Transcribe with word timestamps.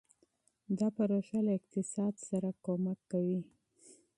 دا 0.79 0.87
پروژه 0.97 1.39
له 1.45 1.51
اقتصاد 1.59 2.13
سره 2.27 2.49
مرسته 2.85 2.93
کوي. 3.11 3.39